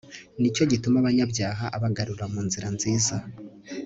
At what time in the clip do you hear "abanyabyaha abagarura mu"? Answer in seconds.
0.99-2.39